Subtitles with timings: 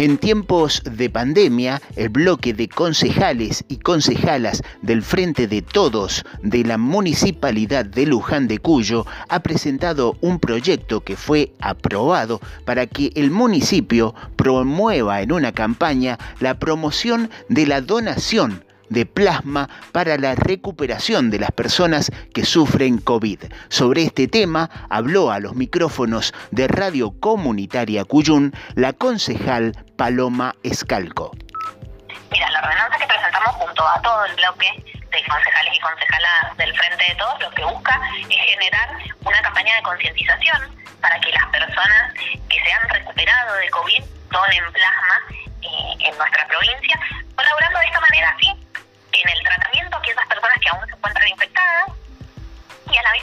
[0.00, 6.62] En tiempos de pandemia, el bloque de concejales y concejalas del Frente de Todos de
[6.62, 13.10] la Municipalidad de Luján de Cuyo ha presentado un proyecto que fue aprobado para que
[13.16, 20.34] el municipio promueva en una campaña la promoción de la donación de plasma para la
[20.34, 23.44] recuperación de las personas que sufren COVID.
[23.68, 31.32] Sobre este tema habló a los micrófonos de Radio Comunitaria Cuyún la concejal Paloma Escalco.
[32.30, 34.68] Mira, la ordenanza que presentamos junto a todo el bloque
[35.10, 38.88] de concejales y concejalas del Frente de Todos lo que busca es generar
[39.24, 40.58] una campaña de concientización
[41.00, 42.14] para que las personas
[42.48, 44.87] que se han recuperado de COVID donen plasma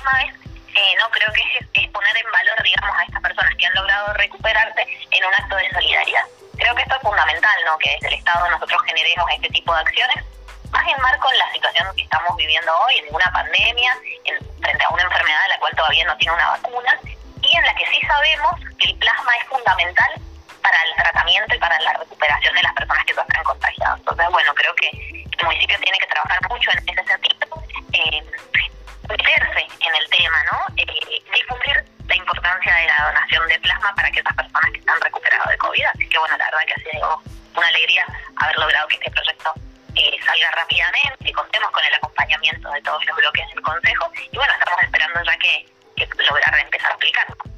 [0.05, 0.45] misma vez
[0.75, 1.41] eh, no creo que
[1.81, 5.55] es, poner en valor, digamos, a estas personas que han logrado recuperarse en un acto
[5.55, 6.23] de solidaridad.
[6.57, 7.77] Creo que esto es fundamental, ¿no?
[7.77, 10.25] Que desde el Estado nosotros generemos este tipo de acciones,
[10.71, 14.84] más en marco en la situación que estamos viviendo hoy, en una pandemia, en, frente
[14.84, 16.99] a una enfermedad de la cual todavía no tiene una vacuna,
[17.41, 20.12] y en la que sí sabemos que el plasma es fundamental
[20.62, 23.99] para el tratamiento y para la recuperación de las personas que están contagiadas.
[23.99, 26.40] Entonces, bueno, creo que el municipio tiene que trabajar
[33.96, 35.85] para que esas personas que están recuperadas de COVID.
[35.85, 37.21] Así que, bueno, la verdad que ha sido
[37.55, 38.05] una alegría
[38.37, 39.54] haber logrado que este proyecto
[39.96, 44.35] eh, salga rápidamente, y contemos con el acompañamiento de todos los bloques del Consejo y,
[44.35, 45.65] bueno, estamos esperando ya que,
[45.96, 47.54] que lograr empezar a aplicarlo.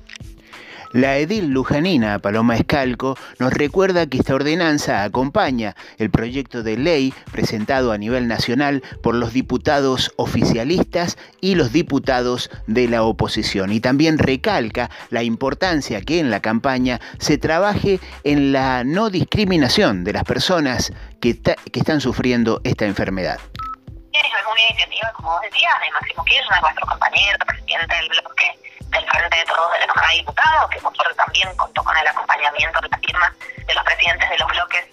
[0.93, 7.13] La edil lujanina Paloma Escalco nos recuerda que esta ordenanza acompaña el proyecto de ley
[7.31, 13.81] presentado a nivel nacional por los diputados oficialistas y los diputados de la oposición y
[13.81, 20.13] también recalca la importancia que en la campaña se trabaje en la no discriminación de
[20.13, 21.37] las personas que,
[21.73, 23.39] están sufriendo esta enfermedad.
[24.13, 29.37] Es una iniciativa, como decía, de Máximo Kirchner, nuestro compañero, presidente del bloque del Frente
[29.37, 32.89] de Todos de la Cámara de Diputados, que por también contó con el acompañamiento de
[32.89, 34.85] la firma de los presidentes de los bloques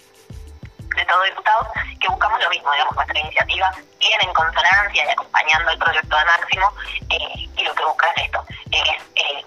[0.95, 1.67] de todos diputados,
[1.99, 6.25] que buscamos lo mismo, digamos, nuestra iniciativa viene en consonancia y acompañando el proyecto de
[6.25, 6.73] Máximo,
[7.09, 9.45] eh, y lo que busca es esto, es, eh,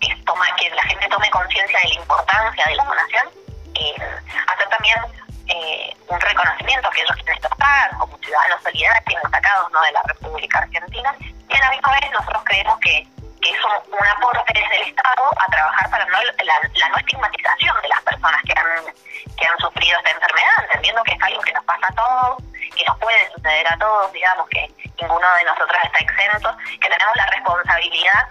[0.00, 3.28] es tomar, que la gente tome conciencia de la importancia de la donación,
[4.46, 4.98] hacer también
[5.48, 9.80] eh, un reconocimiento a aquellos quienes tocar como ciudadanos solidarios destacados ¿no?
[9.82, 11.14] de la República Argentina,
[11.48, 13.08] y a la misma vez nosotros creemos que
[13.52, 18.00] es un, aporte desde el Estado a trabajar para no, la, no estigmatización de las
[18.02, 18.94] personas que han,
[19.36, 22.42] que han sufrido esta enfermedad, entendiendo que es algo que nos pasa a todos,
[22.76, 24.68] que nos puede suceder a todos, digamos que
[25.00, 28.28] ninguno de nosotros está exento, que tenemos la responsabilidad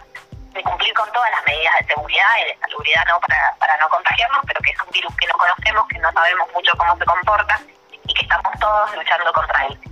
[0.54, 3.20] de cumplir con todas las medidas de seguridad y de salubridad ¿no?
[3.20, 6.50] para, para no contagiarnos, pero que es un virus que no conocemos, que no sabemos
[6.54, 7.60] mucho cómo se comporta
[7.92, 9.89] y que estamos todos luchando contra él.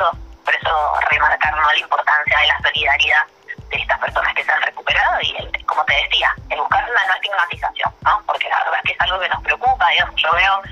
[0.00, 3.22] Eso, por eso remarcar la importancia de la solidaridad
[3.70, 7.14] de estas personas que se han recuperado y, como te decía, el buscar una no
[7.14, 8.22] estigmatización, ¿no?
[8.26, 10.62] Porque la verdad es que es algo que nos preocupa, digamos, yo veo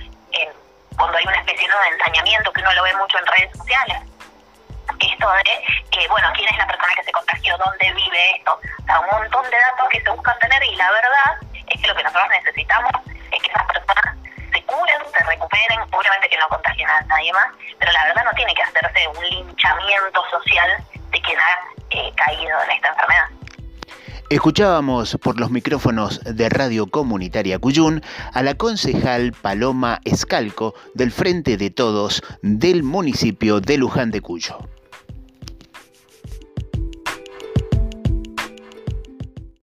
[0.97, 3.99] cuando hay una especie de ensañamiento que uno lo ve mucho en redes sociales,
[4.99, 8.85] esto de, eh, bueno, quién es la persona que se contagió, dónde vive esto, o
[8.85, 11.95] sea, un montón de datos que se buscan tener y la verdad es que lo
[11.95, 12.91] que nosotros necesitamos
[13.31, 13.98] es que esas personas
[15.93, 17.47] obviamente que no contagien a nadie más,
[17.79, 20.71] pero la verdad no tiene que hacerse un linchamiento social
[21.11, 23.29] de quien ha eh, caído en esta enfermedad.
[24.31, 28.03] Escuchábamos por los micrófonos de Radio Comunitaria Cuyún
[28.35, 34.59] a la concejal Paloma Escalco del Frente de Todos del municipio de Luján de Cuyo.